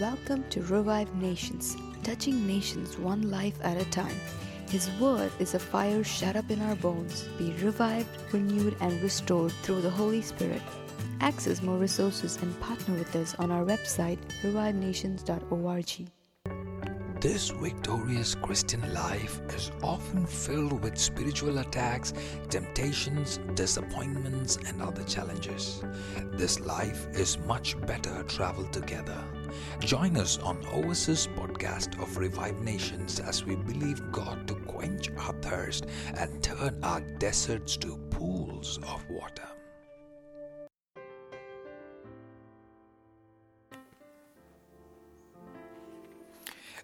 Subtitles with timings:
[0.00, 4.20] Welcome to Revive Nations, touching nations one life at a time.
[4.68, 7.26] His word is a fire shut up in our bones.
[7.38, 10.60] Be revived, renewed, and restored through the Holy Spirit.
[11.22, 16.10] Access more resources and partner with us on our website, revivenations.org.
[17.18, 22.12] This victorious Christian life is often filled with spiritual attacks,
[22.50, 25.82] temptations, disappointments, and other challenges.
[26.32, 29.24] This life is much better traveled together.
[29.80, 35.32] Join us on Oasis podcast of Revive Nations as we believe God to quench our
[35.42, 35.86] thirst
[36.16, 39.48] and turn our deserts to pools of water.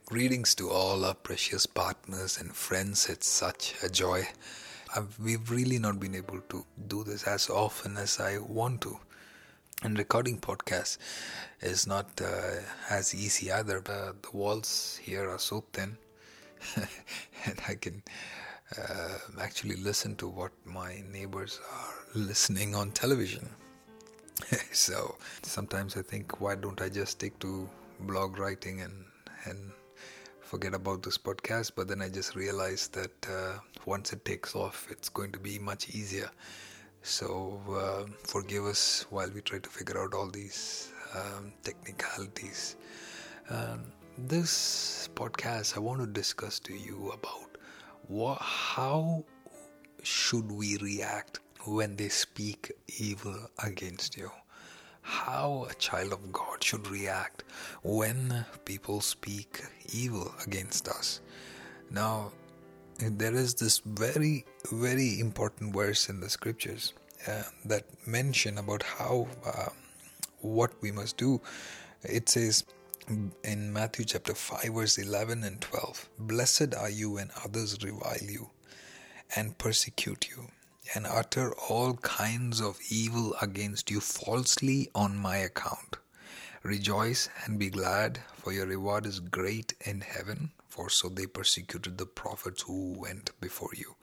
[0.06, 3.08] Greetings to all our precious partners and friends.
[3.08, 4.28] It's such a joy.
[4.94, 8.98] I've, we've really not been able to do this as often as I want to.
[9.84, 10.98] And recording podcasts
[11.60, 13.78] is not uh, as easy either.
[13.78, 15.98] Uh, the walls here are so thin,
[16.76, 18.00] and I can
[18.78, 23.48] uh, actually listen to what my neighbors are listening on television.
[24.72, 29.04] so sometimes I think, why don't I just stick to blog writing and
[29.46, 29.72] and
[30.42, 34.86] forget about this podcast, but then I just realized that uh, once it takes off,
[34.90, 36.30] it's going to be much easier.
[37.02, 42.76] So uh, forgive us while we try to figure out all these um, technicalities.
[43.50, 43.82] Um,
[44.16, 47.56] this podcast, I want to discuss to you about
[48.08, 49.24] what, how
[50.02, 54.30] should we react when they speak evil against you
[55.02, 57.42] how a child of God should react
[57.82, 61.20] when people speak evil against us.
[61.90, 62.32] Now,
[62.98, 66.92] there is this very, very important verse in the scriptures
[67.26, 69.68] uh, that mention about how uh,
[70.40, 71.40] what we must do.
[72.02, 72.64] It says
[73.44, 78.50] in Matthew chapter 5, verse 11 and 12 Blessed are you when others revile you
[79.34, 80.48] and persecute you
[80.94, 85.96] and utter all kinds of evil against you falsely on my account.
[86.62, 91.98] Rejoice and be glad, for your reward is great in heaven, for so they persecuted
[91.98, 93.94] the prophets who went before you.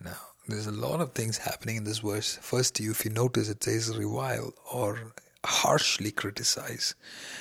[0.00, 2.38] Now, there's a lot of things happening in this verse.
[2.42, 5.12] First, if you notice, it says revile or
[5.44, 6.94] harshly criticize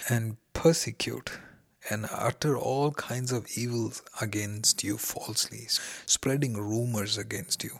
[0.10, 1.32] and persecute
[1.90, 5.66] and utter all kinds of evils against you falsely,
[6.06, 7.80] spreading rumors against you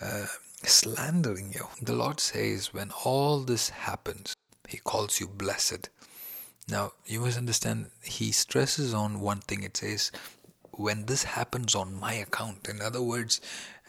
[0.00, 0.26] uh,
[0.62, 1.66] slandering you.
[1.82, 4.34] The Lord says, when all this happens,
[4.68, 5.88] He calls you blessed.
[6.68, 9.62] Now, you must understand, He stresses on one thing.
[9.62, 10.12] It says,
[10.78, 12.68] when this happens on my account.
[12.68, 13.40] In other words,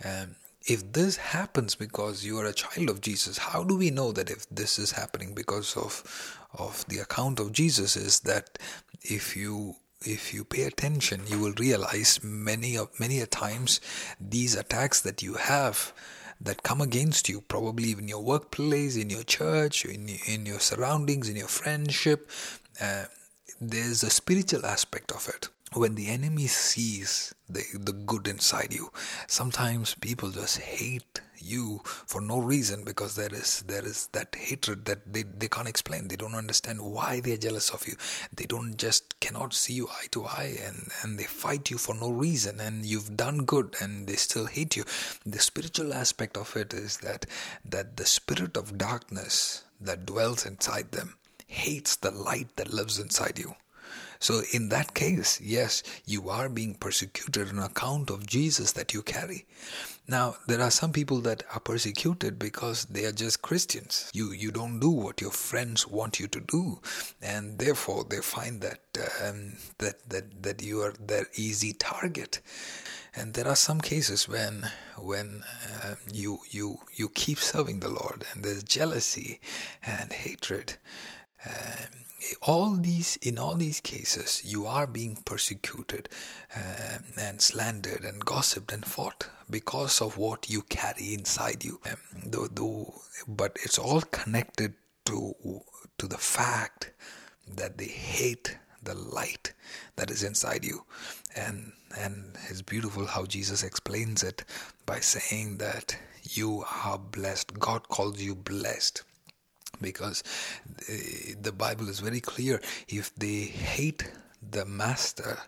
[0.04, 0.36] um,
[0.66, 4.30] if this happens because you are a child of Jesus, how do we know that
[4.30, 8.58] if this is happening because of of the account of Jesus is that
[9.04, 13.80] if you if you pay attention, you will realize many of many a times
[14.20, 15.94] these attacks that you have
[16.42, 21.30] that come against you, probably in your workplace, in your church, in in your surroundings,
[21.30, 22.30] in your friendship,
[22.82, 23.06] uh,
[23.60, 25.50] there's a spiritual aspect of it.
[25.74, 28.92] When the enemy sees the the good inside you,
[29.28, 34.86] sometimes people just hate you for no reason because there is there is that hatred
[34.86, 36.08] that they, they can't explain.
[36.08, 37.96] They don't understand why they're jealous of you.
[38.36, 41.94] They don't just cannot see you eye to eye and and they fight you for
[41.94, 44.86] no reason and you've done good and they still hate you.
[45.26, 47.28] The spiritual aspect of it is that
[47.64, 51.19] that the spirit of darkness that dwells inside them
[51.50, 53.56] hates the light that lives inside you
[54.22, 59.02] so, in that case, yes, you are being persecuted on account of Jesus that you
[59.02, 59.46] carry.
[60.10, 64.12] Now, there are some people that are persecuted because they are just Christians.
[64.14, 66.82] You you don't do what your friends want you to do,
[67.22, 68.82] and therefore they find that
[69.24, 72.42] um, that that that you are their easy target.
[73.16, 75.44] And there are some cases when when
[75.82, 79.40] uh, you you you keep serving the Lord, and there's jealousy
[79.82, 80.78] and hatred.
[81.46, 82.06] Um,
[82.42, 86.10] all these in all these cases you are being persecuted
[86.56, 91.80] uh, and slandered and gossiped and fought because of what you carry inside you.
[91.86, 94.74] Um, though, though, but it's all connected
[95.06, 95.34] to
[95.98, 96.92] to the fact
[97.48, 99.54] that they hate the light
[99.96, 100.86] that is inside you.
[101.36, 104.44] And and it's beautiful how Jesus explains it
[104.86, 107.58] by saying that you are blessed.
[107.60, 109.04] God calls you blessed
[109.82, 110.24] because
[110.90, 114.12] eh, the Bible is very clear if they hate
[114.52, 115.40] the master,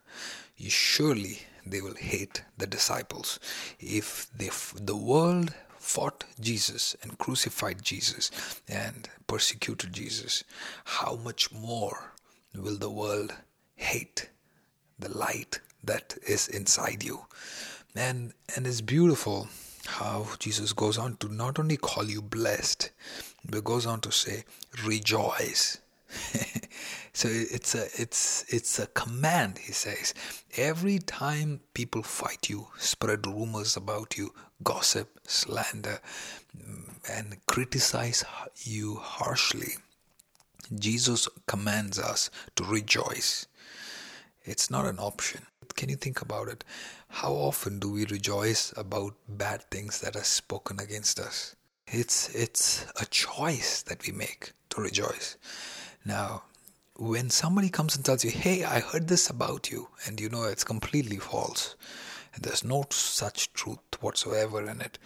[0.58, 3.40] surely they will hate the disciples.
[3.80, 4.50] If they,
[4.80, 8.32] the world fought Jesus and crucified Jesus
[8.68, 10.44] and persecuted Jesus,
[10.86, 12.14] how much more
[12.56, 13.34] will the world
[13.76, 14.30] hate
[15.00, 17.26] the light that is inside you.
[17.96, 19.50] And and it's beautiful
[19.86, 22.92] how Jesus goes on to not only call you blessed,
[23.50, 24.44] but goes on to say,
[24.86, 25.80] rejoice.
[27.14, 30.14] so it's a it's it's a command he says.
[30.58, 36.00] Every time people fight you spread rumors about you gossip slander
[36.58, 38.26] mm, and criticize
[38.64, 39.74] you harshly
[40.78, 43.48] jesus commands us to rejoice.
[44.44, 45.46] It's not an option
[45.82, 46.64] can you think about it
[47.24, 49.14] how often do we rejoice about
[49.44, 51.56] bad things that are spoken against us
[51.88, 55.36] it's it's a choice that we make to rejoice
[56.06, 56.44] now,
[56.96, 60.44] when somebody comes and tells you, hey, I heard this about you, and you know
[60.44, 61.76] it's completely false,
[62.34, 64.98] and there's no such truth whatsoever in it,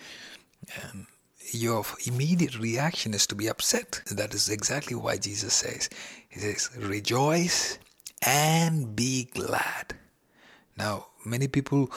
[0.83, 1.07] um,
[1.51, 4.01] your immediate reaction is to be upset.
[4.09, 5.89] That is exactly why Jesus says,
[6.29, 7.77] He says, rejoice
[8.21, 9.95] and be glad.
[10.77, 11.91] Now, many people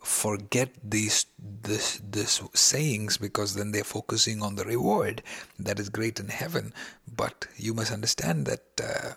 [0.00, 5.22] forget these this this sayings because then they're focusing on the reward
[5.58, 6.72] that is great in heaven.
[7.16, 9.12] But you must understand that uh,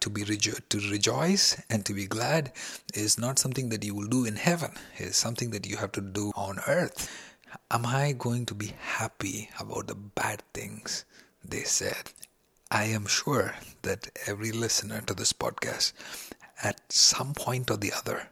[0.00, 2.52] to be rejo- to rejoice and to be glad
[2.94, 4.72] is not something that you will do in heaven.
[4.96, 7.08] It's something that you have to do on earth.
[7.70, 11.04] Am i going to be happy about the bad things?
[11.44, 12.12] They said.
[12.72, 15.92] I am sure that every listener to this podcast
[16.62, 18.28] at some point or the other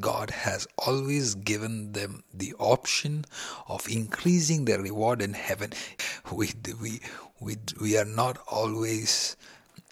[0.00, 3.24] God has always given them the option
[3.68, 5.72] of increasing their reward in heaven.
[6.30, 7.00] We, we,
[7.40, 9.34] we, we are not always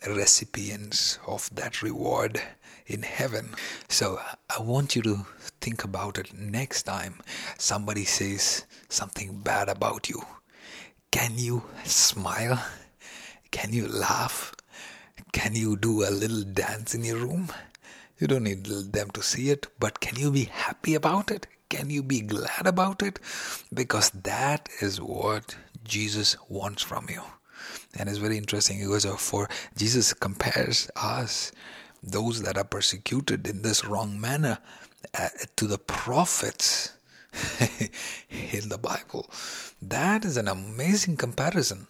[0.06, 2.42] recipients of that reward
[2.86, 3.54] in heaven.
[3.88, 5.26] So I want you to
[5.62, 7.14] think about it next time
[7.56, 10.22] somebody says something bad about you.
[11.10, 12.62] Can you smile?
[13.50, 14.54] Can you laugh?
[15.32, 17.48] Can you do a little dance in your room?
[18.18, 21.46] You don't need them to see it, but can you be happy about it?
[21.68, 23.18] Can you be glad about it?
[23.72, 27.22] Because that is what Jesus wants from you.
[27.98, 31.52] And it's very interesting because for Jesus compares us,
[32.02, 34.58] those that are persecuted in this wrong manner,
[35.18, 36.92] uh, to the prophets
[38.30, 39.28] in the Bible.
[39.82, 41.86] That is an amazing comparison.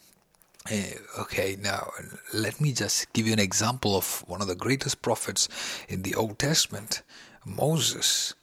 [1.18, 1.92] Okay, now
[2.34, 5.48] let me just give you an example of one of the greatest prophets
[5.88, 7.02] in the Old Testament,
[7.44, 8.34] Moses.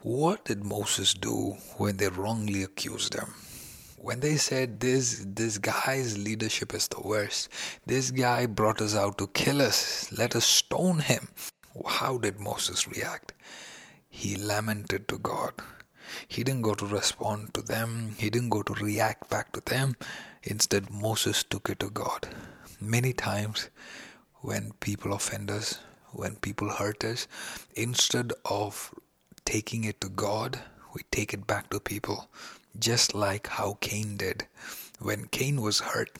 [0.00, 3.34] What did Moses do when they wrongly accused him?
[3.98, 7.50] When they said this this guy's leadership is the worst,
[7.84, 11.28] this guy brought us out to kill us, let us stone him.
[11.86, 13.34] How did Moses react?
[14.08, 15.52] He lamented to God.
[16.26, 19.96] He didn't go to respond to them, he didn't go to react back to them
[20.44, 22.28] Instead, Moses took it to God.
[22.80, 23.68] Many times,
[24.40, 25.78] when people offend us,
[26.10, 27.28] when people hurt us,
[27.74, 28.92] instead of
[29.44, 30.58] taking it to God,
[30.94, 32.28] we take it back to people,
[32.78, 34.46] just like how Cain did.
[34.98, 36.10] When Cain was hurt,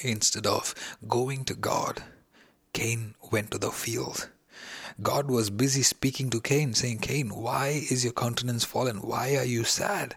[0.00, 0.74] instead of
[1.06, 2.02] going to God,
[2.72, 4.30] Cain went to the field.
[5.02, 8.98] God was busy speaking to Cain, saying, Cain, why is your countenance fallen?
[8.98, 10.16] Why are you sad?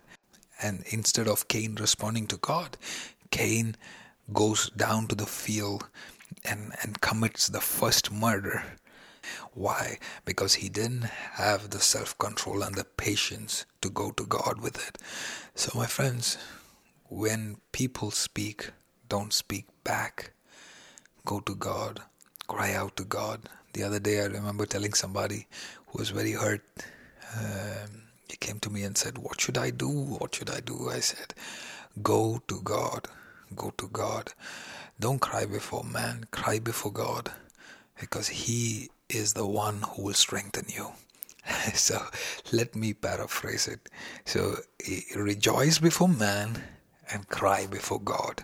[0.61, 2.77] And instead of Cain responding to God,
[3.31, 3.75] Cain
[4.33, 5.87] goes down to the field
[6.43, 8.63] and, and commits the first murder.
[9.53, 9.97] Why?
[10.25, 14.87] Because he didn't have the self control and the patience to go to God with
[14.87, 14.97] it.
[15.55, 16.37] So, my friends,
[17.09, 18.71] when people speak,
[19.09, 20.31] don't speak back.
[21.25, 22.01] Go to God,
[22.47, 23.49] cry out to God.
[23.73, 25.47] The other day, I remember telling somebody
[25.87, 26.63] who was very hurt.
[27.37, 29.89] Um, he came to me and said, What should I do?
[29.89, 30.89] What should I do?
[30.89, 31.33] I said,
[32.01, 33.07] Go to God.
[33.55, 34.33] Go to God.
[34.99, 37.31] Don't cry before man, cry before God
[37.99, 40.91] because He is the one who will strengthen you.
[41.73, 42.01] so
[42.51, 43.89] let me paraphrase it.
[44.25, 44.57] So
[45.15, 46.63] rejoice before man
[47.11, 48.43] and cry before God.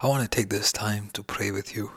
[0.00, 1.90] I want to take this time to pray with you.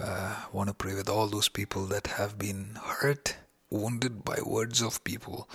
[0.00, 3.36] Uh, I want to pray with all those people that have been hurt,
[3.70, 5.48] wounded by words of people,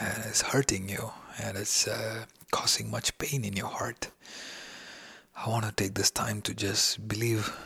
[0.00, 4.10] and it's hurting you, and it's uh, causing much pain in your heart.
[5.34, 7.56] I want to take this time to just believe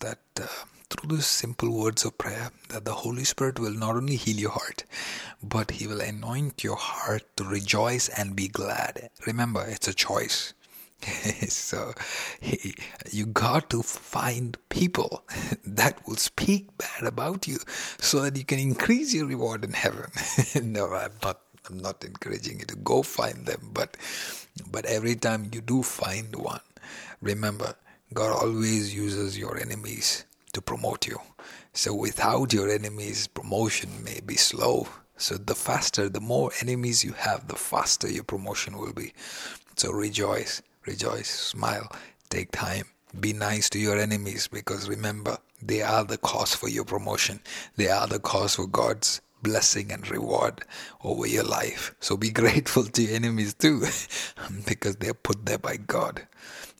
[0.00, 0.46] that uh,
[0.90, 4.50] through these simple words of prayer that the Holy Spirit will not only heal your
[4.50, 4.84] heart,
[5.42, 9.10] but He will anoint your heart to rejoice and be glad.
[9.26, 10.52] Remember, it's a choice.
[11.48, 11.92] so
[13.10, 15.22] you got to find people
[15.64, 17.58] that will speak bad about you
[18.00, 20.10] so that you can increase your reward in heaven.
[20.62, 23.96] no, I'm not I'm not encouraging you to go find them, but
[24.70, 26.60] but every time you do find one,
[27.20, 27.74] remember
[28.14, 31.18] God always uses your enemies to promote you.
[31.72, 34.88] So without your enemies, promotion may be slow.
[35.16, 39.12] So the faster, the more enemies you have, the faster your promotion will be.
[39.76, 41.90] So rejoice, rejoice, smile,
[42.30, 42.86] take time.
[43.18, 47.40] Be nice to your enemies because remember, they are the cause for your promotion.
[47.76, 50.62] They are the cause for God's blessing and reward
[51.04, 51.94] over your life.
[52.00, 53.84] So be grateful to your enemies too
[54.66, 56.26] because they're put there by God.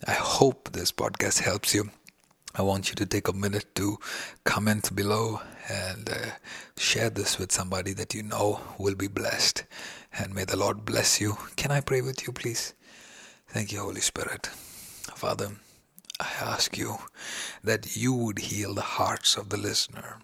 [0.05, 1.89] I hope this podcast helps you.
[2.55, 3.97] I want you to take a minute to
[4.43, 6.31] comment below and uh,
[6.75, 9.63] share this with somebody that you know will be blessed.
[10.19, 11.37] And may the Lord bless you.
[11.55, 12.73] Can I pray with you, please?
[13.47, 14.47] Thank you, Holy Spirit.
[15.15, 15.51] Father,
[16.19, 16.97] I ask you
[17.63, 20.19] that you would heal the hearts of the listener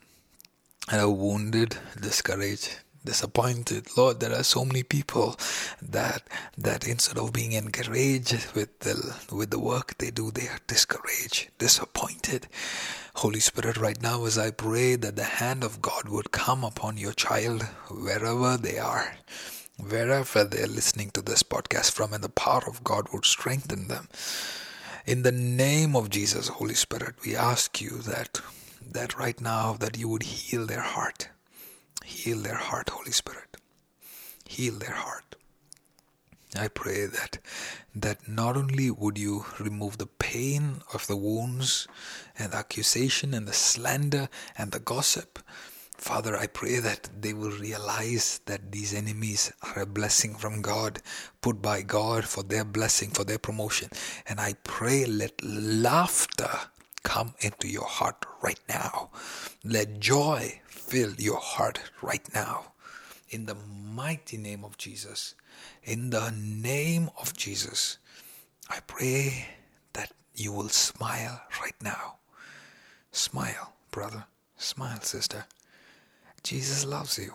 [0.90, 3.88] and are wounded, discouraged, disappointed.
[3.98, 5.38] Lord, there are so many people
[5.82, 6.24] that
[6.58, 11.50] that instead of being encouraged with the with the work they do, they are discouraged,
[11.58, 12.48] disappointed.
[13.16, 16.98] Holy Spirit, right now as I pray that the hand of God would come upon
[16.98, 19.18] your child wherever they are.
[19.78, 24.08] Wherever they're listening to this podcast from, and the power of God would strengthen them.
[25.06, 28.40] In the name of Jesus, Holy Spirit, we ask you that
[28.92, 31.30] that right now that you would heal their heart.
[32.04, 33.58] Heal their heart, Holy Spirit.
[34.46, 35.36] Heal their heart.
[36.56, 37.40] I pray that
[37.96, 41.88] that not only would you remove the pain of the wounds
[42.38, 45.40] and the accusation and the slander and the gossip,
[45.98, 51.02] Father, I pray that they will realize that these enemies are a blessing from God,
[51.42, 53.90] put by God for their blessing, for their promotion.
[54.28, 56.50] And I pray let laughter
[57.04, 59.10] come into your heart right now.
[59.64, 62.72] Let joy fill your heart right now.
[63.30, 65.36] In the mighty name of Jesus,
[65.84, 67.98] in the name of Jesus,
[68.70, 69.48] I pray
[69.94, 72.16] that you will smile right now.
[73.12, 74.26] Smile, brother.
[74.58, 75.46] Smile, sister.
[76.44, 77.34] Jesus loves you.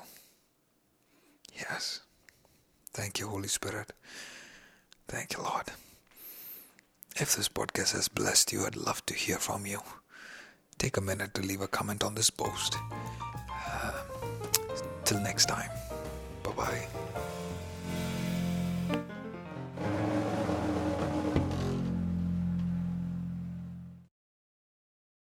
[1.55, 2.01] Yes.
[2.93, 3.93] Thank you, Holy Spirit.
[5.09, 5.67] Thank you, Lord.
[7.21, 9.81] If this podcast has blessed you, I'd love to hear from you.
[10.79, 12.77] Take a minute to leave a comment on this post.
[13.67, 13.93] Uh,
[15.05, 15.71] till next time.
[16.45, 17.25] Bye bye.